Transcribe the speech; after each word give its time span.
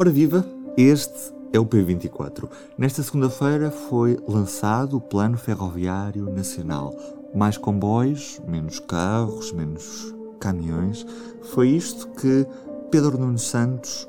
Ora 0.00 0.10
viva, 0.10 0.46
este 0.78 1.12
é 1.52 1.60
o 1.60 1.66
P24. 1.66 2.48
Nesta 2.78 3.02
segunda-feira 3.02 3.70
foi 3.70 4.18
lançado 4.26 4.96
o 4.96 5.00
Plano 5.00 5.36
Ferroviário 5.36 6.24
Nacional. 6.32 6.96
Mais 7.34 7.58
comboios, 7.58 8.40
menos 8.48 8.78
carros, 8.78 9.52
menos 9.52 10.14
caminhões. 10.40 11.04
Foi 11.52 11.68
isto 11.68 12.08
que 12.12 12.46
Pedro 12.90 13.18
Nunes 13.18 13.42
Santos 13.42 14.08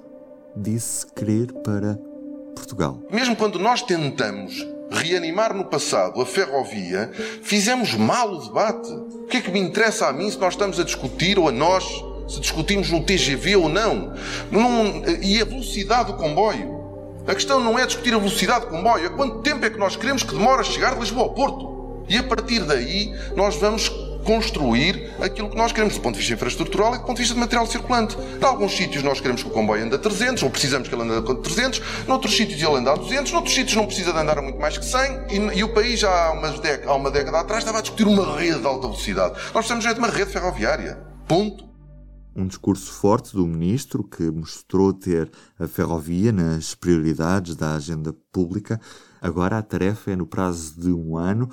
disse 0.55 1.05
querer 1.07 1.51
para 1.55 1.99
Portugal. 2.55 2.97
Mesmo 3.11 3.35
quando 3.35 3.59
nós 3.59 3.81
tentamos 3.81 4.65
reanimar 4.89 5.53
no 5.53 5.65
passado 5.65 6.21
a 6.21 6.25
ferrovia, 6.25 7.11
fizemos 7.43 7.95
mal 7.95 8.31
o 8.31 8.37
debate. 8.45 8.89
O 8.93 9.25
que 9.25 9.35
é 9.35 9.41
que 9.41 9.51
me 9.51 9.59
interessa 9.59 10.07
a 10.07 10.13
mim 10.13 10.31
se 10.31 10.39
nós 10.39 10.53
estamos 10.53 10.79
a 10.79 10.85
discutir 10.85 11.37
ou 11.37 11.49
a 11.49 11.51
nós 11.51 11.83
se 12.31 12.39
discutimos 12.39 12.89
no 12.89 13.03
TGV 13.03 13.57
ou 13.57 13.69
não? 13.69 14.13
Num, 14.49 15.03
e 15.21 15.41
a 15.41 15.45
velocidade 15.71 16.11
do 16.11 16.17
comboio? 16.17 16.81
A 17.25 17.33
questão 17.33 17.59
não 17.59 17.79
é 17.79 17.85
discutir 17.85 18.13
a 18.13 18.17
velocidade 18.17 18.65
do 18.65 18.71
comboio, 18.71 19.05
é 19.05 19.09
quanto 19.09 19.39
tempo 19.39 19.65
é 19.65 19.69
que 19.69 19.77
nós 19.77 19.95
queremos 19.95 20.23
que 20.23 20.33
demore 20.33 20.61
a 20.61 20.63
chegar 20.63 20.93
de 20.95 20.99
Lisboa 20.99 21.23
ao 21.23 21.33
Porto. 21.33 22.03
E 22.09 22.17
a 22.17 22.23
partir 22.23 22.61
daí 22.61 23.13
nós 23.35 23.55
vamos 23.55 23.89
construir 24.25 25.11
aquilo 25.19 25.49
que 25.49 25.55
nós 25.55 25.71
queremos 25.71 25.95
do 25.95 26.01
ponto 26.01 26.13
de 26.13 26.19
vista 26.19 26.33
infraestrutural 26.33 26.93
e 26.93 26.97
do 26.97 27.05
ponto 27.05 27.15
de 27.15 27.21
vista 27.21 27.33
de 27.33 27.39
material 27.39 27.65
circulante. 27.65 28.17
Em 28.17 28.43
alguns 28.43 28.75
sítios 28.75 29.03
nós 29.03 29.19
queremos 29.21 29.43
que 29.43 29.49
o 29.49 29.51
comboio 29.51 29.85
ande 29.85 29.95
a 29.95 29.99
300, 29.99 30.43
ou 30.43 30.49
precisamos 30.49 30.89
que 30.89 30.95
ele 30.95 31.03
ande 31.03 31.31
a 31.31 31.35
300, 31.35 31.81
noutros 32.07 32.35
sítios 32.35 32.61
ele 32.61 32.75
anda 32.75 32.91
a 32.91 32.95
200, 32.95 33.31
noutros 33.31 33.55
sítios 33.55 33.75
não 33.75 33.85
precisa 33.85 34.11
de 34.11 34.19
andar 34.19 34.37
a 34.37 34.41
muito 34.41 34.59
mais 34.59 34.77
que 34.77 34.85
100, 34.85 34.99
e, 35.29 35.59
e 35.59 35.63
o 35.63 35.69
país 35.69 36.03
há, 36.03 36.31
umas 36.31 36.59
há 36.85 36.93
uma 36.93 37.09
década 37.09 37.39
atrás 37.39 37.59
estava 37.59 37.79
a 37.79 37.81
discutir 37.81 38.07
uma 38.07 38.35
rede 38.37 38.59
de 38.59 38.67
alta 38.67 38.87
velocidade. 38.87 39.33
Nós 39.53 39.65
precisamos 39.65 39.85
de 39.85 39.99
uma 39.99 40.09
rede 40.09 40.31
ferroviária. 40.31 40.99
Ponto. 41.27 41.70
Um 42.35 42.47
discurso 42.47 42.91
forte 42.93 43.35
do 43.35 43.45
ministro 43.45 44.03
que 44.03 44.31
mostrou 44.31 44.93
ter 44.93 45.29
a 45.59 45.67
ferrovia 45.67 46.31
nas 46.31 46.73
prioridades 46.73 47.55
da 47.55 47.75
agenda 47.75 48.15
pública. 48.31 48.79
Agora 49.21 49.57
a 49.57 49.61
tarefa 49.61 50.11
é, 50.11 50.15
no 50.15 50.25
prazo 50.25 50.79
de 50.79 50.93
um 50.93 51.17
ano, 51.17 51.49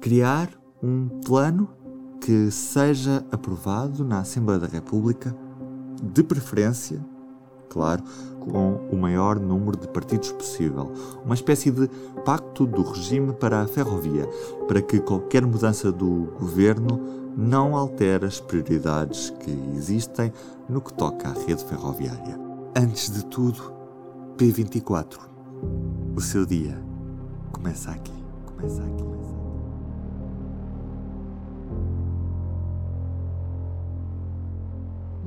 criar 0.00 0.50
um 0.80 1.08
plano 1.24 1.68
que 2.20 2.50
seja 2.50 3.24
aprovado 3.32 4.04
na 4.04 4.20
Assembleia 4.20 4.60
da 4.60 4.66
República, 4.68 5.36
de 6.00 6.22
preferência, 6.22 7.04
claro, 7.68 8.02
com 8.40 8.88
o 8.90 8.96
maior 8.96 9.38
número 9.40 9.76
de 9.78 9.88
partidos 9.88 10.30
possível. 10.30 10.92
Uma 11.24 11.34
espécie 11.34 11.70
de 11.70 11.88
pacto 12.24 12.66
do 12.66 12.82
regime 12.82 13.32
para 13.32 13.62
a 13.62 13.66
ferrovia, 13.66 14.28
para 14.68 14.80
que 14.80 15.00
qualquer 15.00 15.44
mudança 15.44 15.90
do 15.90 16.32
governo 16.38 17.27
não 17.38 17.76
altere 17.76 18.26
as 18.26 18.40
prioridades 18.40 19.30
que 19.30 19.50
existem 19.76 20.32
no 20.68 20.80
que 20.80 20.92
toca 20.92 21.28
à 21.28 21.32
rede 21.32 21.64
ferroviária. 21.64 22.36
Antes 22.76 23.12
de 23.12 23.24
tudo, 23.26 23.72
P24. 24.36 25.20
O 26.16 26.20
seu 26.20 26.44
dia 26.44 26.76
começa 27.52 27.92
aqui. 27.92 28.12
Começa 28.44 28.82
aqui. 28.82 29.04
Começa 29.04 29.28
aqui. 29.28 29.37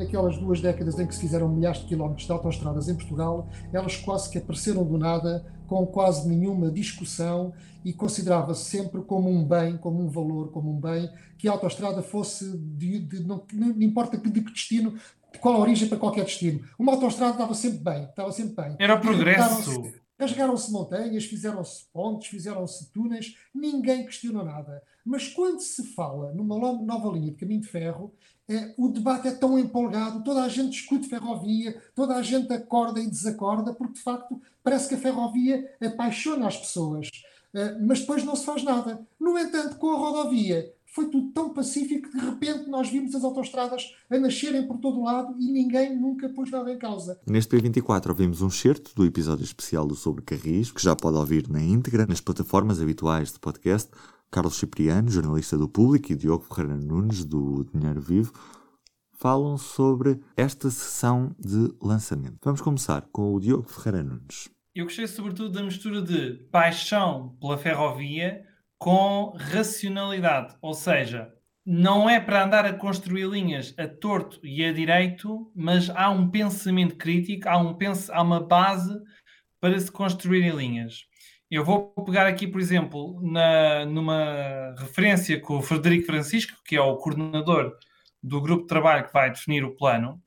Naquelas 0.01 0.37
duas 0.37 0.59
décadas 0.59 0.99
em 0.99 1.05
que 1.05 1.13
se 1.13 1.21
fizeram 1.21 1.47
milhares 1.47 1.79
de 1.81 1.85
quilómetros 1.85 2.25
de 2.25 2.31
autoestradas 2.31 2.89
em 2.89 2.95
Portugal, 2.95 3.47
elas 3.71 3.95
quase 3.95 4.29
que 4.29 4.37
apareceram 4.37 4.83
do 4.83 4.97
nada, 4.97 5.45
com 5.67 5.85
quase 5.85 6.27
nenhuma 6.27 6.71
discussão 6.71 7.53
e 7.85 7.93
considerava-se 7.93 8.65
sempre 8.65 9.01
como 9.01 9.29
um 9.29 9.43
bem, 9.43 9.77
como 9.77 10.03
um 10.03 10.09
valor, 10.09 10.51
como 10.51 10.71
um 10.71 10.79
bem, 10.79 11.09
que 11.37 11.47
a 11.47 11.51
autoestrada 11.51 12.01
fosse, 12.01 12.57
de, 12.57 12.99
de, 12.99 13.23
não, 13.23 13.43
não 13.53 13.81
importa 13.81 14.17
de 14.17 14.29
que 14.29 14.51
destino, 14.51 14.95
de 15.31 15.39
qual 15.39 15.55
a 15.55 15.59
origem 15.59 15.87
para 15.87 15.97
qualquer 15.97 16.25
destino. 16.25 16.61
Uma 16.77 16.93
autoestrada 16.93 17.33
estava 17.33 17.53
sempre 17.53 17.79
bem, 17.79 18.03
estava 18.03 18.31
sempre 18.31 18.55
bem. 18.55 18.75
Era 18.79 18.95
o 18.95 19.01
progresso. 19.01 19.83
Rasgaram-se 20.19 20.71
montanhas, 20.71 21.25
fizeram-se 21.25 21.85
pontes, 21.91 22.27
fizeram-se 22.27 22.91
túneis, 22.91 23.35
ninguém 23.55 24.05
questionou 24.05 24.45
nada. 24.45 24.83
Mas 25.03 25.27
quando 25.27 25.59
se 25.61 25.95
fala 25.95 26.31
numa 26.31 26.57
nova 26.57 27.09
linha 27.11 27.31
de 27.31 27.37
caminho 27.37 27.61
de 27.61 27.67
ferro, 27.67 28.13
o 28.77 28.89
debate 28.89 29.27
é 29.27 29.31
tão 29.31 29.57
empolgado, 29.57 30.23
toda 30.23 30.43
a 30.43 30.49
gente 30.49 30.71
discute 30.71 31.07
ferrovia, 31.07 31.81
toda 31.95 32.15
a 32.15 32.21
gente 32.21 32.51
acorda 32.51 32.99
e 32.99 33.09
desacorda, 33.09 33.73
porque 33.73 33.93
de 33.93 34.01
facto 34.01 34.41
parece 34.63 34.89
que 34.89 34.95
a 34.95 34.97
ferrovia 34.97 35.69
apaixona 35.81 36.47
as 36.47 36.57
pessoas. 36.57 37.09
É, 37.53 37.77
mas 37.79 37.99
depois 38.01 38.23
não 38.23 38.35
se 38.35 38.45
faz 38.45 38.63
nada. 38.63 39.05
No 39.19 39.37
entanto, 39.37 39.75
com 39.77 39.91
a 39.91 39.97
rodovia, 39.97 40.73
foi 40.85 41.09
tudo 41.09 41.31
tão 41.31 41.53
pacífico 41.53 42.09
que 42.09 42.17
de 42.17 42.25
repente 42.25 42.69
nós 42.69 42.89
vimos 42.89 43.15
as 43.15 43.23
autostradas 43.23 43.95
a 44.09 44.17
nascerem 44.17 44.67
por 44.67 44.77
todo 44.77 44.99
o 44.99 45.03
lado 45.03 45.35
e 45.39 45.49
ninguém 45.49 45.97
nunca 45.97 46.27
pôs 46.29 46.51
nada 46.51 46.71
em 46.71 46.77
causa. 46.77 47.19
Neste 47.25 47.55
P24 47.55 48.09
ouvimos 48.09 48.41
um 48.41 48.47
excerto 48.47 48.93
do 48.93 49.05
episódio 49.05 49.43
especial 49.43 49.85
do 49.85 49.95
Sobre 49.95 50.21
Carris, 50.21 50.71
que 50.71 50.83
já 50.83 50.95
pode 50.95 51.17
ouvir 51.17 51.47
na 51.49 51.61
íntegra 51.61 52.05
nas 52.05 52.19
plataformas 52.19 52.81
habituais 52.81 53.31
de 53.31 53.39
podcast. 53.39 53.89
Carlos 54.31 54.55
Cipriano, 54.55 55.11
jornalista 55.11 55.57
do 55.57 55.67
Público, 55.67 56.11
e 56.11 56.15
Diogo 56.15 56.45
Ferreira 56.45 56.77
Nunes, 56.77 57.25
do 57.25 57.65
Dinheiro 57.73 57.99
Vivo, 57.99 58.31
falam 59.11 59.57
sobre 59.57 60.21
esta 60.37 60.71
sessão 60.71 61.35
de 61.37 61.69
lançamento. 61.81 62.37
Vamos 62.41 62.61
começar 62.61 63.01
com 63.11 63.33
o 63.33 63.39
Diogo 63.41 63.67
Ferreira 63.67 64.01
Nunes. 64.01 64.49
Eu 64.73 64.85
gostei 64.85 65.05
sobretudo 65.05 65.51
da 65.51 65.61
mistura 65.61 66.01
de 66.01 66.45
paixão 66.49 67.37
pela 67.41 67.57
ferrovia 67.57 68.45
com 68.79 69.35
racionalidade, 69.37 70.55
ou 70.61 70.73
seja, 70.73 71.31
não 71.65 72.09
é 72.09 72.19
para 72.19 72.45
andar 72.45 72.65
a 72.65 72.73
construir 72.73 73.27
linhas 73.27 73.75
a 73.77 73.85
torto 73.85 74.39
e 74.43 74.63
a 74.63 74.71
direito, 74.71 75.51
mas 75.53 75.89
há 75.89 76.09
um 76.09 76.31
pensamento 76.31 76.95
crítico, 76.95 77.49
há, 77.49 77.57
um 77.57 77.73
pens 77.73 78.09
há 78.09 78.21
uma 78.21 78.39
base 78.39 78.97
para 79.59 79.77
se 79.77 79.91
construírem 79.91 80.55
linhas. 80.55 81.10
Eu 81.51 81.65
vou 81.65 81.91
pegar 82.05 82.27
aqui, 82.27 82.47
por 82.47 82.61
exemplo, 82.61 83.19
na, 83.21 83.85
numa 83.85 84.73
referência 84.79 85.37
com 85.37 85.57
o 85.57 85.61
Frederico 85.61 86.05
Francisco, 86.05 86.57
que 86.63 86.77
é 86.77 86.81
o 86.81 86.95
coordenador 86.95 87.75
do 88.23 88.39
grupo 88.39 88.61
de 88.61 88.69
trabalho 88.69 89.05
que 89.05 89.11
vai 89.11 89.29
definir 89.29 89.65
o 89.65 89.75
plano, 89.75 90.21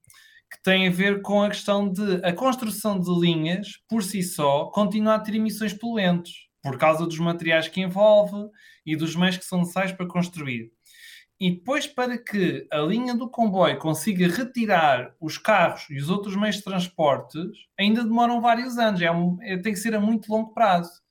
que 0.52 0.62
tem 0.62 0.86
a 0.86 0.90
ver 0.90 1.22
com 1.22 1.42
a 1.42 1.48
questão 1.48 1.90
de 1.90 2.16
a 2.22 2.30
construção 2.30 3.00
de 3.00 3.10
linhas, 3.18 3.78
por 3.88 4.02
si 4.02 4.22
só, 4.22 4.66
continuar 4.66 5.14
a 5.14 5.18
ter 5.20 5.34
emissões 5.36 5.72
poluentes 5.72 6.46
por 6.62 6.76
causa 6.76 7.06
dos 7.06 7.18
materiais 7.18 7.68
que 7.68 7.80
envolve 7.80 8.50
e 8.84 8.94
dos 8.94 9.16
meios 9.16 9.38
que 9.38 9.46
são 9.46 9.60
necessários 9.60 9.92
para 9.92 10.06
construir. 10.06 10.72
E 11.40 11.52
depois, 11.52 11.86
para 11.86 12.18
que 12.18 12.66
a 12.70 12.80
linha 12.80 13.14
do 13.14 13.30
comboio 13.30 13.78
consiga 13.78 14.28
retirar 14.28 15.14
os 15.18 15.38
carros 15.38 15.86
e 15.88 15.96
os 15.96 16.10
outros 16.10 16.36
meios 16.36 16.56
de 16.56 16.64
transportes, 16.64 17.50
ainda 17.80 18.04
demoram 18.04 18.42
vários 18.42 18.76
anos, 18.76 19.00
é 19.00 19.10
um, 19.10 19.38
é, 19.40 19.56
tem 19.56 19.72
que 19.72 19.78
ser 19.78 19.94
a 19.94 20.00
muito 20.00 20.30
longo 20.30 20.52
prazo. 20.52 21.03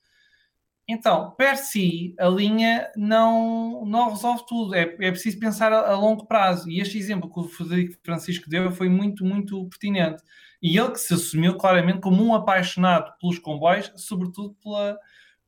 Então, 0.94 1.32
per 1.32 1.58
si, 1.58 2.14
a 2.20 2.28
linha 2.28 2.92
não, 2.96 3.84
não 3.84 4.12
resolve 4.12 4.46
tudo, 4.48 4.76
é, 4.76 4.82
é 4.82 5.12
preciso 5.12 5.40
pensar 5.40 5.74
a, 5.74 5.92
a, 5.92 5.96
longo 5.96 6.28
prazo. 6.28 6.70
E 6.70 6.80
este 6.80 7.00
exemplo 7.00 7.32
que 7.32 7.40
o 7.40 7.44
Frederico 7.46 7.98
Francisco 8.04 8.48
deu 8.48 8.72
foi 8.72 8.88
muito, 8.90 9.26
muito 9.26 9.68
pertinente. 9.70 10.22
E 10.62 10.78
ele 10.78 10.92
que 10.92 11.00
se 11.00 11.16
assumiu 11.16 11.58
claramente 11.58 12.00
como 12.00 12.24
um 12.24 12.36
apaixonado 12.36 13.12
pelos 13.20 13.40
comboios, 13.40 13.92
sobretudo 13.96 14.56
pela, 14.64 15.00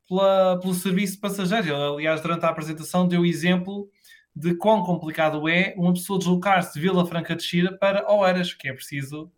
pela, 0.09 0.59
pelo 0.59 0.73
serviço 0.73 1.13
de 1.13 1.19
passageiros. 1.19 1.67
Ele, 1.67 1.75
aliás, 1.75 2.21
durante 2.21 2.43
a 2.43 2.49
apresentação 2.49 3.07
deu 3.07 3.23
exemplo 3.23 3.87
de 4.35 4.55
quão 4.55 4.83
complicado 4.83 5.47
é 5.47 5.75
uma 5.77 5.93
pessoa 5.93 6.17
deslocar-se 6.17 6.73
de 6.73 6.79
Vila 6.79 7.05
Franca 7.05 7.35
de 7.35 7.43
Xira 7.43 7.77
para 7.77 8.11
Oeiras, 8.11 8.51
que 8.51 8.67
é 8.67 8.73
preciso 8.73 9.31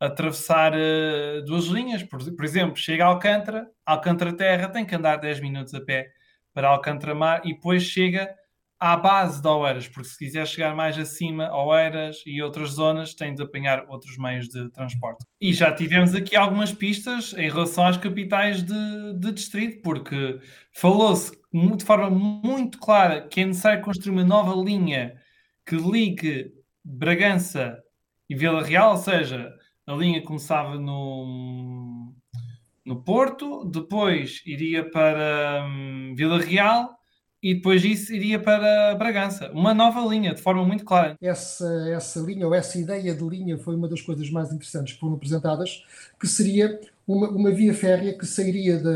atravessar 0.00 0.72
uh, 0.74 1.44
duas 1.44 1.64
linhas. 1.66 2.02
Por, 2.02 2.18
por, 2.34 2.44
exemplo, 2.44 2.76
chega 2.76 3.04
a 3.04 3.08
Alcântara, 3.08 3.68
Alcântara 3.84 4.32
Terra, 4.32 4.68
tem 4.68 4.84
que 4.84 4.94
andar 4.94 5.16
10 5.16 5.40
minutos 5.40 5.74
a 5.74 5.80
pé 5.80 6.10
para 6.52 6.68
Alcântara 6.68 7.14
Mar 7.14 7.42
e 7.44 7.54
depois 7.54 7.82
chega 7.82 8.34
à 8.80 8.96
base 8.96 9.42
de 9.42 9.48
Oeiras, 9.48 9.88
porque 9.88 10.08
se 10.08 10.16
quiser 10.16 10.46
chegar 10.46 10.74
mais 10.74 10.96
acima, 10.96 11.52
Oeiras 11.52 12.22
e 12.24 12.40
outras 12.40 12.70
zonas, 12.70 13.12
tem 13.12 13.34
de 13.34 13.42
apanhar 13.42 13.84
outros 13.88 14.16
meios 14.16 14.48
de 14.48 14.70
transporte. 14.70 15.24
E 15.40 15.52
já 15.52 15.72
tivemos 15.72 16.14
aqui 16.14 16.36
algumas 16.36 16.72
pistas 16.72 17.34
em 17.36 17.50
relação 17.50 17.86
às 17.86 17.96
capitais 17.96 18.62
de, 18.62 19.14
de 19.18 19.32
distrito, 19.32 19.82
porque 19.82 20.38
falou-se 20.72 21.32
de 21.52 21.84
forma 21.84 22.08
muito 22.08 22.78
clara 22.78 23.26
que 23.26 23.40
é 23.40 23.46
necessário 23.46 23.82
construir 23.82 24.12
uma 24.12 24.24
nova 24.24 24.54
linha 24.54 25.16
que 25.66 25.74
ligue 25.74 26.52
Bragança 26.84 27.82
e 28.28 28.34
Vila 28.34 28.62
Real, 28.62 28.92
ou 28.92 28.96
seja, 28.96 29.52
a 29.88 29.94
linha 29.94 30.22
começava 30.22 30.74
no, 30.74 32.12
no 32.84 33.02
Porto, 33.02 33.64
depois 33.64 34.42
iria 34.44 34.88
para 34.88 35.66
hum, 35.66 36.12
Vila 36.14 36.38
Real 36.38 36.94
e 37.42 37.54
depois 37.54 37.80
disso 37.80 38.12
iria 38.12 38.38
para 38.38 38.94
Bragança. 38.96 39.50
Uma 39.52 39.72
nova 39.72 40.00
linha, 40.00 40.34
de 40.34 40.42
forma 40.42 40.62
muito 40.62 40.84
clara. 40.84 41.16
Essa, 41.22 41.88
essa 41.88 42.20
linha, 42.20 42.46
ou 42.46 42.54
essa 42.54 42.78
ideia 42.78 43.14
de 43.14 43.24
linha, 43.24 43.56
foi 43.56 43.76
uma 43.76 43.88
das 43.88 44.02
coisas 44.02 44.28
mais 44.28 44.52
interessantes 44.52 44.92
que 44.92 45.00
foram 45.00 45.14
apresentadas, 45.14 45.82
que 46.20 46.26
seria 46.26 46.78
uma, 47.06 47.30
uma 47.30 47.50
via 47.50 47.72
férrea 47.72 48.18
que 48.18 48.26
sairia 48.26 48.76
da, 48.76 48.92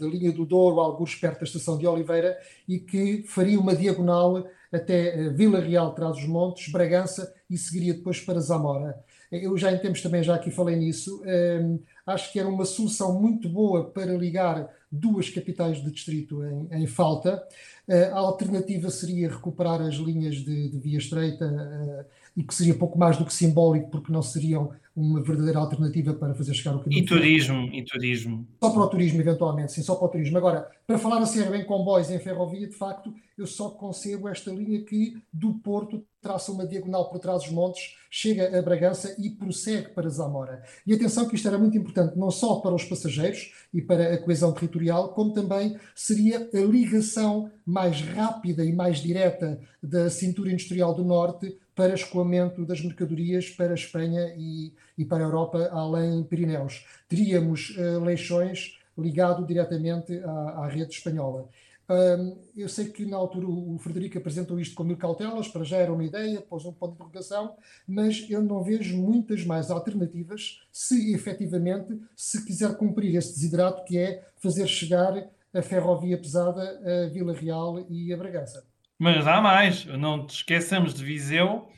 da 0.00 0.06
linha 0.08 0.32
do 0.32 0.44
Douro, 0.44 0.80
alguns 0.80 1.14
perto 1.14 1.38
da 1.38 1.44
estação 1.44 1.78
de 1.78 1.86
Oliveira, 1.86 2.36
e 2.66 2.80
que 2.80 3.22
faria 3.28 3.60
uma 3.60 3.76
diagonal 3.76 4.44
até 4.72 5.26
eh, 5.26 5.28
Vila 5.28 5.60
Real, 5.60 5.94
Trás 5.94 6.16
os 6.16 6.26
Montes, 6.26 6.72
Bragança, 6.72 7.32
e 7.48 7.56
seguiria 7.56 7.94
depois 7.94 8.20
para 8.20 8.40
Zamora. 8.40 8.98
Eu 9.30 9.56
já 9.56 9.72
em 9.72 9.78
tempos 9.78 10.00
também 10.00 10.22
já 10.22 10.34
aqui 10.34 10.50
falei 10.50 10.76
nisso, 10.76 11.22
um, 11.62 11.78
acho 12.06 12.32
que 12.32 12.38
era 12.38 12.48
uma 12.48 12.64
solução 12.64 13.20
muito 13.20 13.48
boa 13.48 13.84
para 13.84 14.12
ligar 14.14 14.68
duas 14.90 15.28
capitais 15.28 15.82
de 15.82 15.90
distrito 15.90 16.42
em, 16.44 16.82
em 16.82 16.86
falta. 16.86 17.46
Uh, 17.86 18.14
a 18.14 18.18
alternativa 18.18 18.90
seria 18.90 19.28
recuperar 19.28 19.80
as 19.82 19.96
linhas 19.96 20.36
de, 20.36 20.68
de 20.68 20.78
via 20.78 20.98
estreita 20.98 21.46
uh, 21.46 22.04
e 22.38 22.44
que 22.44 22.54
seria 22.54 22.72
pouco 22.72 22.96
mais 22.96 23.16
do 23.16 23.24
que 23.24 23.34
simbólico, 23.34 23.90
porque 23.90 24.12
não 24.12 24.22
seriam 24.22 24.70
uma 24.94 25.20
verdadeira 25.20 25.58
alternativa 25.58 26.14
para 26.14 26.34
fazer 26.34 26.54
chegar 26.54 26.76
o 26.76 26.80
caminho. 26.80 27.02
E 27.02 27.04
turismo, 27.04 27.68
e 27.72 27.84
turismo. 27.84 28.46
Só 28.62 28.70
para 28.70 28.82
o 28.82 28.88
turismo, 28.88 29.20
eventualmente, 29.20 29.72
sim, 29.72 29.82
só 29.82 29.96
para 29.96 30.06
o 30.06 30.08
turismo. 30.08 30.38
Agora, 30.38 30.70
para 30.86 30.98
falar 30.98 31.18
assim 31.18 31.40
em 31.40 31.64
comboios 31.64 32.10
em 32.10 32.18
ferrovia, 32.20 32.68
de 32.68 32.76
facto, 32.76 33.12
eu 33.36 33.44
só 33.44 33.70
concebo 33.70 34.28
esta 34.28 34.52
linha 34.52 34.80
que 34.84 35.20
do 35.32 35.54
Porto 35.54 36.04
traça 36.20 36.52
uma 36.52 36.66
diagonal 36.66 37.08
por 37.08 37.18
trás 37.18 37.42
dos 37.42 37.52
montes, 37.52 37.96
chega 38.10 38.56
a 38.56 38.62
Bragança 38.62 39.14
e 39.18 39.30
prossegue 39.30 39.88
para 39.90 40.08
Zamora. 40.08 40.62
E 40.86 40.94
atenção 40.94 41.28
que 41.28 41.34
isto 41.34 41.46
era 41.46 41.58
muito 41.58 41.76
importante, 41.76 42.16
não 42.16 42.30
só 42.30 42.56
para 42.56 42.74
os 42.74 42.84
passageiros 42.84 43.52
e 43.74 43.82
para 43.82 44.14
a 44.14 44.18
coesão 44.18 44.52
territorial, 44.52 45.10
como 45.10 45.32
também 45.32 45.76
seria 45.94 46.48
a 46.52 46.58
ligação 46.58 47.50
mais 47.64 48.00
rápida 48.00 48.64
e 48.64 48.72
mais 48.72 48.98
direta 48.98 49.60
da 49.82 50.08
cintura 50.10 50.50
industrial 50.52 50.94
do 50.94 51.04
Norte 51.04 51.56
para 51.78 51.94
escoamento 51.94 52.66
das 52.66 52.80
mercadorias 52.80 53.50
para 53.50 53.70
a 53.70 53.74
Espanha 53.76 54.34
e, 54.36 54.74
e 54.98 55.04
para 55.04 55.18
a 55.18 55.28
Europa, 55.28 55.68
além 55.70 56.24
Pirineus. 56.24 56.84
Teríamos 57.08 57.70
uh, 57.78 58.00
leixões 58.00 58.80
ligado 58.98 59.46
diretamente 59.46 60.18
à, 60.24 60.30
à 60.64 60.66
rede 60.66 60.92
espanhola. 60.92 61.48
Um, 61.88 62.36
eu 62.56 62.68
sei 62.68 62.86
que 62.86 63.06
na 63.06 63.16
altura 63.16 63.46
o 63.46 63.78
Frederico 63.78 64.18
apresentou 64.18 64.58
isto 64.58 64.74
com 64.74 64.82
mil 64.82 64.96
cautelas, 64.96 65.46
para 65.46 65.62
já 65.62 65.76
era 65.76 65.92
uma 65.92 66.02
ideia, 66.02 66.40
pôs 66.40 66.64
um 66.64 66.72
ponto 66.72 66.90
de 66.90 66.96
interrogação, 66.96 67.54
mas 67.86 68.26
eu 68.28 68.42
não 68.42 68.60
vejo 68.64 68.98
muitas 68.98 69.44
mais 69.44 69.70
alternativas 69.70 70.60
se 70.72 71.14
efetivamente 71.14 71.96
se 72.16 72.44
quiser 72.44 72.76
cumprir 72.76 73.14
esse 73.14 73.34
desidrato 73.34 73.84
que 73.84 73.96
é 73.96 74.26
fazer 74.34 74.66
chegar 74.66 75.14
a 75.54 75.62
ferrovia 75.62 76.18
pesada 76.18 76.60
a 77.04 77.08
Vila 77.08 77.32
Real 77.32 77.86
e 77.88 78.12
a 78.12 78.16
Bragança. 78.16 78.67
Mas 78.98 79.26
há 79.26 79.40
mais, 79.40 79.84
não 79.86 80.26
te 80.26 80.34
esqueçamos 80.34 80.92
de 80.92 81.04
Viseu, 81.04 81.68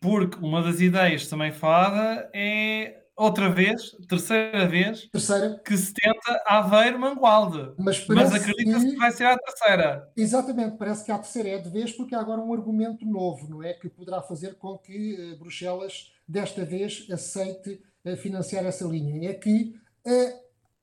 porque 0.00 0.44
uma 0.44 0.62
das 0.62 0.80
ideias 0.80 1.28
também 1.28 1.52
falada 1.52 2.28
é 2.34 3.02
outra 3.16 3.48
vez, 3.48 3.92
terceira 4.08 4.68
vez, 4.68 5.08
terceira. 5.10 5.60
que 5.64 5.76
se 5.76 5.94
tenta 5.94 6.42
Aveiro 6.44 6.98
Mangualde. 6.98 7.72
Mas, 7.78 8.06
Mas 8.08 8.34
acredita-se 8.34 8.90
que 8.90 8.96
vai 8.96 9.10
ser 9.10 9.24
a 9.24 9.38
terceira. 9.38 10.12
Exatamente, 10.16 10.76
parece 10.76 11.04
que 11.04 11.12
a 11.12 11.18
terceira 11.18 11.48
é 11.50 11.58
de 11.58 11.70
vez, 11.70 11.92
porque 11.92 12.14
há 12.14 12.20
agora 12.20 12.40
um 12.40 12.52
argumento 12.52 13.06
novo, 13.06 13.48
não 13.48 13.62
é? 13.62 13.72
Que 13.72 13.88
poderá 13.88 14.20
fazer 14.20 14.56
com 14.56 14.76
que 14.76 15.14
uh, 15.14 15.38
Bruxelas, 15.38 16.12
desta 16.28 16.64
vez, 16.64 17.06
aceite 17.10 17.80
uh, 18.04 18.16
financiar 18.16 18.66
essa 18.66 18.84
linha. 18.84 19.30
É 19.30 19.34
que 19.34 19.74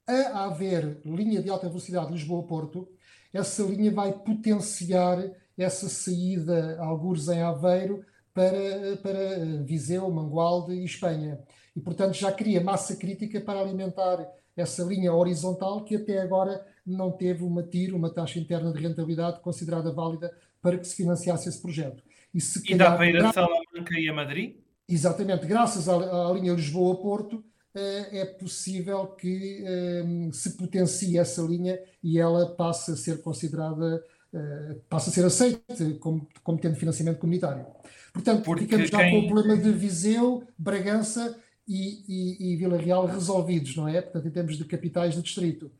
a, 0.08 0.40
a 0.40 0.46
haver 0.46 1.00
linha 1.06 1.42
de 1.42 1.50
alta 1.50 1.68
velocidade 1.68 2.12
Lisboa-Porto, 2.12 2.90
essa 3.32 3.64
linha 3.64 3.92
vai 3.92 4.12
potenciar 4.12 5.18
essa 5.58 5.88
saída, 5.88 6.78
algures 6.80 7.28
em 7.28 7.42
Aveiro, 7.42 8.04
para, 8.34 8.98
para 9.02 9.64
Viseu, 9.64 10.10
Mangualde 10.10 10.74
e 10.74 10.86
Espanha. 10.86 11.40
E, 11.76 11.80
portanto, 11.80 12.14
já 12.16 12.32
cria 12.32 12.62
massa 12.62 12.96
crítica 12.96 13.40
para 13.42 13.60
alimentar 13.60 14.28
essa 14.56 14.84
linha 14.84 15.14
horizontal 15.14 15.84
que 15.84 15.96
até 15.96 16.22
agora 16.22 16.66
não 16.86 17.12
teve 17.12 17.44
uma 17.44 17.64
TIR, 17.64 17.96
uma 17.96 18.10
taxa 18.10 18.40
interna 18.40 18.72
de 18.72 18.80
rentabilidade 18.80 19.42
considerada 19.42 19.92
válida 19.92 20.36
para 20.62 20.78
que 20.78 20.88
se 20.88 20.96
financiasse 20.96 21.50
esse 21.50 21.62
projeto. 21.62 22.04
E, 22.34 22.42
se 22.42 22.60
e 22.60 22.70
calhar, 22.70 22.92
dá 22.92 22.98
para 22.98 23.10
ir 23.10 23.18
a 23.18 23.34
Salamanca 23.34 24.00
e 24.00 24.10
a 24.10 24.14
Madrid? 24.14 24.56
Exatamente, 24.88 25.46
graças 25.46 25.88
à, 25.88 25.96
à 26.30 26.34
linha 26.34 26.54
Lisboa-Porto, 26.54 27.44
eh, 27.76 28.20
é 28.20 28.26
possível 28.26 29.08
que 29.08 29.64
eh, 29.66 30.30
se 30.32 30.56
potencie 30.58 31.18
essa 31.18 31.42
linha 31.42 31.80
e 32.04 32.20
ela 32.20 32.56
passe 32.56 32.92
a 32.92 32.96
ser 32.96 33.22
considerada 33.22 34.04
eh, 34.34 34.78
passa 34.90 35.12
a 35.12 35.14
ser 35.14 35.24
aceite 35.26 35.94
como, 36.00 36.28
como 36.44 36.58
tendo 36.58 36.76
financiamento 36.76 37.20
comunitário. 37.20 37.66
Portanto, 38.12 38.44
Porque 38.44 38.64
ficamos 38.64 38.90
já 38.90 39.10
com 39.10 39.20
o 39.20 39.28
problema 39.28 39.62
de 39.62 39.72
Viseu, 39.72 40.44
Bragança 40.58 41.38
e, 41.68 42.04
e, 42.08 42.54
e, 42.54 42.56
Vila 42.56 42.78
Real 42.78 43.06
resolvidos, 43.06 43.76
não 43.76 43.88
é? 43.88 44.02
Portanto, 44.02 44.28
em 44.28 44.32
termos 44.32 44.58
de 44.58 44.66
capitais 44.66 45.14
de 45.14 45.22
distrito. 45.22 45.72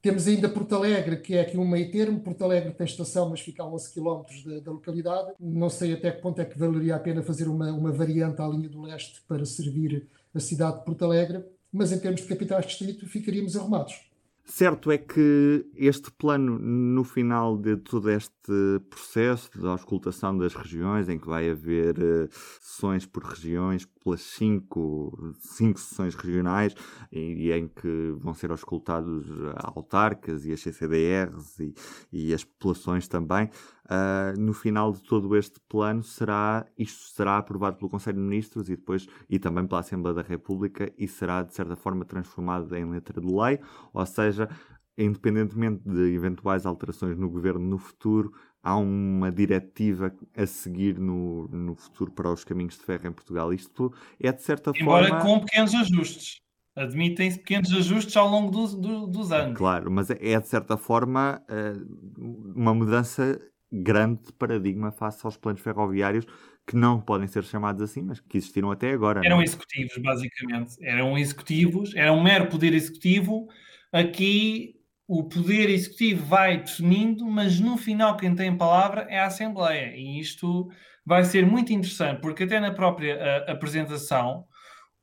Temos 0.00 0.28
ainda 0.28 0.48
Porto 0.48 0.76
Alegre, 0.76 1.16
que 1.16 1.34
é 1.34 1.40
aqui 1.40 1.58
um 1.58 1.66
meio 1.66 1.90
termo. 1.90 2.20
Porto 2.20 2.44
Alegre 2.44 2.72
tem 2.72 2.86
estação, 2.86 3.28
mas 3.28 3.40
fica 3.40 3.64
a 3.64 3.66
11 3.66 3.92
km 3.92 4.22
da, 4.44 4.60
da 4.60 4.70
localidade. 4.70 5.32
Não 5.40 5.68
sei 5.68 5.92
até 5.92 6.12
que 6.12 6.22
ponto 6.22 6.40
é 6.40 6.44
que 6.44 6.56
valeria 6.56 6.94
a 6.94 7.00
pena 7.00 7.24
fazer 7.24 7.48
uma, 7.48 7.72
uma 7.72 7.90
variante 7.90 8.40
à 8.40 8.46
linha 8.46 8.68
do 8.68 8.82
leste 8.82 9.20
para 9.26 9.44
servir 9.44 10.08
a 10.32 10.38
cidade 10.38 10.78
de 10.78 10.84
Porto 10.84 11.04
Alegre, 11.04 11.44
mas 11.72 11.90
em 11.90 11.98
termos 11.98 12.20
de 12.20 12.28
capitais 12.28 12.62
de 12.62 12.68
distrito 12.68 13.06
ficaríamos 13.08 13.56
arrumados. 13.56 14.05
Certo 14.48 14.92
é 14.92 14.96
que 14.96 15.66
este 15.74 16.08
plano, 16.12 16.56
no 16.56 17.02
final 17.02 17.58
de 17.58 17.76
todo 17.76 18.08
este 18.08 18.80
processo 18.88 19.50
de 19.58 19.66
auscultação 19.66 20.38
das 20.38 20.54
regiões, 20.54 21.08
em 21.08 21.18
que 21.18 21.26
vai 21.26 21.50
haver 21.50 21.98
uh, 21.98 22.28
sessões 22.60 23.04
por 23.04 23.24
regiões, 23.24 23.84
pelas 23.84 24.20
cinco, 24.20 25.34
cinco 25.40 25.80
sessões 25.80 26.14
regionais, 26.14 26.76
e, 27.10 27.48
e 27.48 27.52
em 27.52 27.66
que 27.66 28.14
vão 28.18 28.34
ser 28.34 28.52
auscultados 28.52 29.26
autarcas 29.56 30.46
e 30.46 30.52
as 30.52 30.60
CCDRs 30.60 31.58
e, 31.58 31.74
e 32.12 32.32
as 32.32 32.44
populações 32.44 33.08
também, 33.08 33.50
uh, 33.86 34.38
no 34.38 34.52
final 34.52 34.92
de 34.92 35.02
todo 35.02 35.36
este 35.36 35.58
plano 35.68 36.02
será, 36.02 36.66
isto 36.76 37.14
será 37.14 37.38
aprovado 37.38 37.76
pelo 37.76 37.90
Conselho 37.90 38.18
de 38.18 38.22
Ministros 38.22 38.68
e 38.68 38.76
depois 38.76 39.06
e 39.28 39.38
também 39.38 39.66
pela 39.66 39.80
Assembleia 39.80 40.14
da 40.14 40.22
República 40.22 40.92
e 40.98 41.08
será 41.08 41.42
de 41.42 41.54
certa 41.54 41.76
forma 41.76 42.04
transformado 42.04 42.74
em 42.76 42.84
letra 42.88 43.20
de 43.20 43.26
lei, 43.26 43.60
ou 43.92 44.06
seja, 44.06 44.48
independentemente 44.98 45.82
de 45.84 46.14
eventuais 46.14 46.66
alterações 46.66 47.16
no 47.16 47.28
governo 47.28 47.60
no 47.60 47.78
futuro, 47.78 48.32
há 48.62 48.76
uma 48.76 49.30
diretiva 49.30 50.12
a 50.36 50.46
seguir 50.46 50.98
no, 50.98 51.46
no 51.48 51.74
futuro 51.76 52.10
para 52.10 52.32
os 52.32 52.44
caminhos 52.44 52.74
de 52.74 52.84
ferro 52.84 53.06
em 53.06 53.12
Portugal. 53.12 53.52
Isto 53.52 53.92
é 54.18 54.32
de 54.32 54.42
certa 54.42 54.72
Embora 54.74 55.08
forma. 55.08 55.20
Embora 55.20 55.38
com 55.38 55.44
pequenos 55.44 55.74
ajustes. 55.74 56.40
Admitem-se 56.74 57.38
pequenos 57.38 57.72
ajustes 57.72 58.14
ao 58.16 58.28
longo 58.28 58.50
do, 58.50 58.76
do, 58.76 59.06
dos 59.06 59.32
anos. 59.32 59.56
Claro, 59.56 59.90
mas 59.90 60.10
é 60.10 60.38
de 60.38 60.46
certa 60.46 60.76
forma 60.76 61.42
eh, 61.48 61.72
uma 62.54 62.74
mudança 62.74 63.40
grande 63.70 64.22
de 64.24 64.32
paradigma 64.32 64.92
face 64.92 65.24
aos 65.24 65.36
planos 65.36 65.60
ferroviários 65.60 66.26
que 66.66 66.76
não 66.76 67.00
podem 67.00 67.28
ser 67.28 67.44
chamados 67.44 67.80
assim, 67.82 68.02
mas 68.02 68.18
que 68.18 68.36
existiram 68.36 68.70
até 68.70 68.90
agora. 68.90 69.20
Eram 69.24 69.36
não? 69.36 69.42
executivos, 69.42 69.96
basicamente. 69.98 70.76
Eram 70.82 71.16
executivos, 71.16 71.94
era 71.94 72.12
um 72.12 72.22
mero 72.22 72.48
poder 72.48 72.74
executivo. 72.74 73.46
Aqui 73.92 74.74
o 75.06 75.22
poder 75.24 75.70
executivo 75.70 76.26
vai 76.26 76.58
definindo, 76.58 77.24
mas 77.26 77.60
no 77.60 77.76
final 77.76 78.16
quem 78.16 78.34
tem 78.34 78.56
palavra 78.56 79.06
é 79.08 79.20
a 79.20 79.26
Assembleia. 79.26 79.94
E 79.96 80.18
isto 80.18 80.68
vai 81.04 81.24
ser 81.24 81.46
muito 81.46 81.72
interessante, 81.72 82.20
porque 82.20 82.42
até 82.42 82.58
na 82.58 82.72
própria 82.72 83.44
a, 83.46 83.52
apresentação 83.52 84.44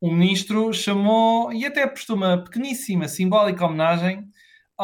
o 0.02 0.12
ministro 0.12 0.74
chamou 0.74 1.54
e 1.54 1.66
até 1.66 1.88
prestou 1.88 2.18
uma 2.18 2.44
pequeníssima 2.44 3.08
simbólica 3.08 3.66
homenagem 3.66 4.28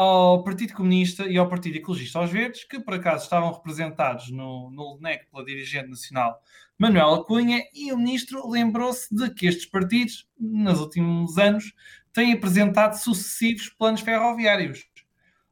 ao 0.00 0.42
Partido 0.42 0.72
Comunista 0.72 1.26
e 1.26 1.36
ao 1.36 1.46
Partido 1.46 1.76
Ecologista 1.76 2.18
aos 2.18 2.30
Verdes, 2.30 2.64
que 2.64 2.80
por 2.80 2.94
acaso 2.94 3.24
estavam 3.24 3.52
representados 3.52 4.30
no, 4.30 4.70
no 4.70 4.94
LNEC 4.94 5.26
pela 5.30 5.44
dirigente 5.44 5.90
nacional 5.90 6.40
Manuela 6.78 7.22
Cunha, 7.22 7.62
e 7.74 7.92
o 7.92 7.98
ministro 7.98 8.48
lembrou-se 8.48 9.14
de 9.14 9.28
que 9.34 9.46
estes 9.46 9.66
partidos, 9.66 10.26
nos 10.38 10.80
últimos 10.80 11.36
anos, 11.36 11.74
têm 12.14 12.32
apresentado 12.32 12.94
sucessivos 12.94 13.68
planos 13.68 14.00
ferroviários. 14.00 14.86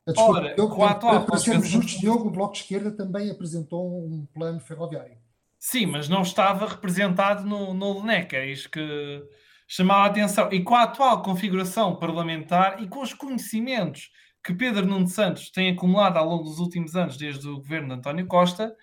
Desculpa, 0.06 0.38
Ora, 0.38 0.54
Diogo, 0.54 0.74
com 0.74 0.84
a 0.84 0.90
atual 0.92 1.26
para 1.26 1.36
sermos 1.36 1.68
justos, 1.68 2.00
Diogo, 2.00 2.28
o 2.28 2.30
Bloco 2.30 2.54
de 2.54 2.60
Esquerda 2.60 2.90
também 2.90 3.30
apresentou 3.30 4.02
um 4.02 4.26
plano 4.32 4.60
ferroviário. 4.60 5.18
Sim, 5.58 5.84
mas 5.84 6.08
não 6.08 6.22
estava 6.22 6.66
representado 6.66 7.46
no, 7.46 7.74
no 7.74 7.98
LNEC, 8.00 8.34
é 8.34 8.50
isso 8.50 8.70
que 8.70 9.22
chamava 9.66 10.04
a 10.04 10.06
atenção. 10.06 10.50
E 10.50 10.62
com 10.62 10.74
a 10.74 10.84
atual 10.84 11.20
configuração 11.20 11.96
parlamentar 11.96 12.82
e 12.82 12.88
com 12.88 13.02
os 13.02 13.12
conhecimentos 13.12 14.10
que 14.44 14.54
Pedro 14.54 14.86
Nuno 14.86 15.08
Santos 15.08 15.50
tem 15.50 15.70
acumulado 15.70 16.18
ao 16.18 16.28
longo 16.28 16.44
dos 16.44 16.58
últimos 16.58 16.96
anos, 16.96 17.16
desde 17.16 17.46
o 17.48 17.56
governo 17.56 17.88
de 17.88 17.94
António 17.94 18.26
Costa, 18.26 18.74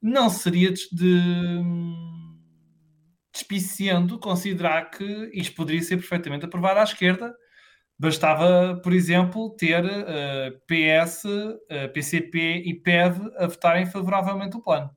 não 0.00 0.30
seria 0.30 0.72
de, 0.72 0.88
de 0.92 1.62
despiciando 3.32 4.18
considerar 4.18 4.90
que 4.90 5.30
isto 5.32 5.54
poderia 5.54 5.82
ser 5.82 5.96
perfeitamente 5.96 6.44
aprovado 6.44 6.80
à 6.80 6.82
esquerda. 6.82 7.34
Bastava, 7.98 8.80
por 8.82 8.92
exemplo, 8.92 9.54
ter 9.56 9.84
uh, 9.84 9.88
eh, 9.88 10.52
PS, 10.68 11.24
uh, 11.24 11.92
PCP 11.92 12.62
e 12.64 12.80
PEV 12.80 13.20
a 13.36 13.48
votarem 13.48 13.86
favoravelmente 13.86 14.56
o 14.56 14.62
plano. 14.62 14.90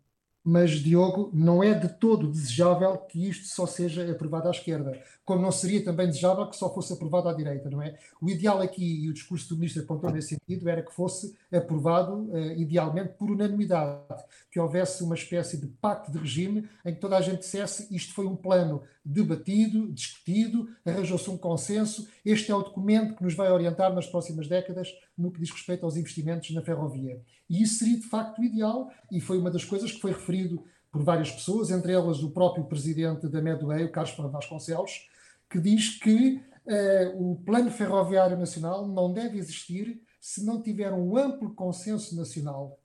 Mas, 0.44 0.72
Diogo, 0.72 1.30
não 1.34 1.64
é 1.64 1.74
de 1.74 1.88
todo 1.88 2.28
desejável 2.28 2.98
que 2.98 3.30
isto 3.30 3.48
só 3.48 3.68
seja 3.68 4.10
aprovado 4.12 4.48
à 4.48 4.52
esquerda, 4.52 5.00
como 5.24 5.42
não 5.42 5.52
seria 5.52 5.84
também 5.84 6.08
desejável 6.08 6.48
que 6.48 6.56
só 6.56 6.74
fosse 6.74 6.92
aprovado 6.94 7.30
à 7.30 7.34
direita, 7.34 7.70
não 7.70 7.82
é? 7.82 7.96
O 8.20 8.30
ideal 8.30 8.60
aqui, 8.60 9.04
e 9.04 9.10
o 9.10 9.14
discurso 9.14 9.50
do 9.50 9.56
ministro 9.56 9.84
apontou 9.84 10.10
nesse 10.10 10.30
sentido, 10.30 10.68
era 10.68 10.82
que 10.82 10.94
fosse 10.94 11.36
aprovado, 11.54 12.32
uh, 12.32 12.52
idealmente, 12.60 13.14
por 13.20 13.30
unanimidade, 13.30 14.24
que 14.50 14.60
houvesse 14.60 15.04
uma 15.04 15.16
espécie 15.16 15.58
de 15.58 15.68
pacto 15.68 16.12
de 16.12 16.18
regime 16.18 16.68
em 16.84 16.94
que 16.94 17.00
toda 17.00 17.18
a 17.18 17.22
gente 17.22 17.40
dissesse 17.40 17.88
isto 17.96 18.14
foi 18.14 18.26
um 18.26 18.36
plano 18.36 18.82
debatido, 19.06 19.92
discutido, 19.92 20.70
arranjou-se 20.86 21.30
um 21.30 21.38
consenso, 21.38 22.08
este 22.26 22.52
é 22.52 22.56
o 22.56 22.62
documento 22.62 23.16
que 23.16 23.24
nos 23.24 23.36
vai 23.36 23.52
orientar 23.52 23.94
nas 23.94 24.08
próximas 24.08 24.48
décadas 24.48 24.90
no 25.22 25.32
que 25.32 25.40
diz 25.40 25.52
respeito 25.52 25.86
aos 25.86 25.96
investimentos 25.96 26.50
na 26.52 26.62
ferrovia. 26.62 27.22
E 27.50 27.62
isso 27.62 27.76
seria 27.76 28.00
de 28.00 28.08
facto 28.08 28.44
ideal, 28.44 28.92
e 29.12 29.22
foi 29.22 29.38
uma 29.38 29.52
das 29.52 29.64
coisas 29.64 29.92
que 29.92 30.02
foi 30.02 30.12
referido 30.12 30.64
por 30.92 31.04
várias 31.04 31.32
pessoas, 31.32 31.72
entre 31.72 31.94
elas 31.94 32.22
o 32.22 32.32
próprio 32.32 32.66
presidente 32.66 33.28
da 33.28 33.42
Medway, 33.42 33.86
o 33.86 33.92
Carlos 33.92 34.16
Vasconcelos, 34.32 35.08
que 35.50 35.60
diz 35.60 35.98
que 36.00 36.42
eh, 36.68 37.14
o 37.16 37.36
Plano 37.46 37.72
Ferroviário 37.72 38.38
Nacional 38.38 38.88
não 38.88 39.14
deve 39.14 39.38
existir 39.38 40.02
se 40.20 40.46
não 40.46 40.62
tiver 40.62 40.92
um 40.92 41.18
amplo 41.18 41.54
consenso 41.54 42.16
nacional. 42.16 42.78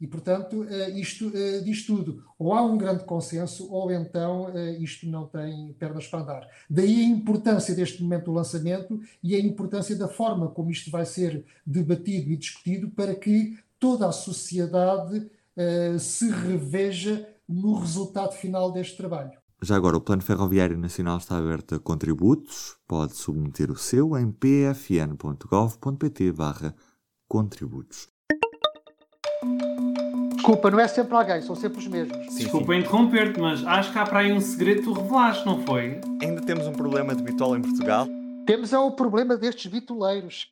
E, 0.00 0.06
portanto, 0.06 0.64
eh, 0.64 0.90
isto 0.98 1.30
eh, 1.34 1.60
diz 1.60 1.84
tudo. 1.84 2.24
Ou 2.38 2.54
há 2.54 2.62
um 2.62 2.78
grande 2.78 3.04
consenso, 3.04 3.70
ou 3.70 3.92
então 3.92 4.50
isto 4.80 5.06
não 5.06 5.26
tem 5.26 5.74
pernas 5.74 6.06
para 6.06 6.20
andar. 6.20 6.48
Daí 6.68 7.00
a 7.00 7.04
importância 7.04 7.74
deste 7.74 8.02
momento 8.02 8.26
do 8.26 8.32
lançamento 8.32 8.98
e 9.22 9.36
a 9.36 9.40
importância 9.40 9.94
da 9.96 10.08
forma 10.08 10.48
como 10.48 10.70
isto 10.70 10.90
vai 10.90 11.04
ser 11.04 11.44
debatido 11.66 12.30
e 12.30 12.36
discutido 12.36 12.88
para 12.90 13.14
que 13.14 13.58
toda 13.78 14.08
a 14.08 14.12
sociedade 14.12 15.30
se 15.98 16.30
reveja 16.30 17.28
no 17.46 17.78
resultado 17.78 18.32
final 18.32 18.72
deste 18.72 18.96
trabalho. 18.96 19.32
Já 19.62 19.76
agora, 19.76 19.98
o 19.98 20.00
Plano 20.00 20.22
Ferroviário 20.22 20.78
Nacional 20.78 21.18
está 21.18 21.36
aberto 21.36 21.74
a 21.74 21.78
contributos. 21.78 22.78
Pode 22.88 23.14
submeter 23.14 23.70
o 23.70 23.76
seu 23.76 24.16
em 24.16 24.32
pfn.gov.pt 24.32 25.12
barra 26.32 26.74
contributos. 27.28 28.08
Desculpa, 30.40 30.70
não 30.70 30.80
é 30.80 30.88
sempre 30.88 31.14
alguém, 31.14 31.42
são 31.42 31.54
sempre 31.54 31.78
os 31.80 31.86
mesmos. 31.86 32.16
Sim, 32.30 32.44
Desculpa 32.44 32.74
interromper-te, 32.74 33.38
mas 33.38 33.62
acho 33.62 33.92
que 33.92 33.98
há 33.98 34.04
para 34.04 34.20
aí 34.20 34.32
um 34.32 34.40
segredo 34.40 34.78
que 34.78 34.84
tu 34.84 34.94
revelaste, 34.94 35.44
não 35.44 35.62
foi? 35.66 36.00
Ainda 36.22 36.40
temos 36.40 36.66
um 36.66 36.72
problema 36.72 37.14
de 37.14 37.22
bitola 37.22 37.58
em 37.58 37.60
Portugal? 37.60 38.08
Temos 38.46 38.72
é 38.72 38.78
o 38.78 38.90
problema 38.90 39.36
destes 39.36 39.70
bitoleiros. 39.70 40.48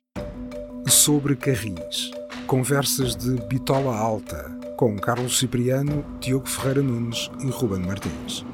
Sobre 0.87 1.35
Carris. 1.35 2.11
Conversas 2.45 3.15
de 3.15 3.31
Bitola 3.47 3.97
Alta, 3.97 4.55
com 4.77 4.95
Carlos 4.95 5.39
Cipriano, 5.39 6.05
Diogo 6.19 6.47
Ferreira 6.47 6.83
Nunes 6.83 7.31
e 7.39 7.47
Ruben 7.47 7.79
Martins. 7.79 8.45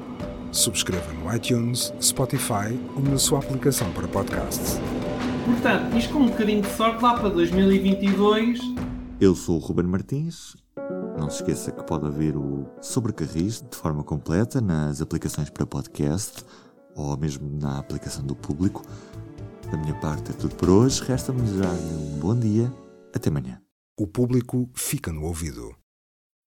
Subscreva 0.50 1.12
no 1.12 1.34
iTunes, 1.34 1.92
Spotify 2.00 2.80
ou 2.96 3.02
na 3.02 3.18
sua 3.18 3.40
aplicação 3.40 3.92
para 3.92 4.08
podcasts. 4.08 4.80
Portanto, 5.44 5.96
isto 5.98 6.14
com 6.14 6.20
um 6.20 6.28
bocadinho 6.28 6.62
de 6.62 6.68
sorte 6.70 7.02
lá 7.02 7.12
para 7.12 7.28
2022. 7.28 8.58
Eu 9.20 9.34
sou 9.34 9.56
o 9.56 9.58
Ruben 9.58 9.86
Martins. 9.86 10.56
Não 11.16 11.30
se 11.30 11.36
esqueça 11.36 11.72
que 11.72 11.82
pode 11.82 12.04
ouvir 12.04 12.36
o 12.36 12.66
Sobre 12.80 13.12
Carris 13.12 13.62
de 13.62 13.76
forma 13.76 14.04
completa 14.04 14.60
nas 14.60 15.00
aplicações 15.00 15.48
para 15.48 15.66
podcast 15.66 16.44
ou 16.94 17.16
mesmo 17.16 17.48
na 17.58 17.78
aplicação 17.78 18.22
do 18.24 18.36
público. 18.36 18.82
Da 19.70 19.78
minha 19.78 19.98
parte 19.98 20.30
é 20.30 20.34
tudo 20.34 20.54
por 20.54 20.68
hoje. 20.68 21.02
Resta-me 21.02 21.40
desejar-lhe 21.40 21.94
um 21.94 22.18
bom 22.18 22.38
dia. 22.38 22.72
Até 23.14 23.30
amanhã. 23.30 23.60
O 23.98 24.06
público 24.06 24.68
fica 24.74 25.10
no 25.10 25.24
ouvido. 25.24 25.74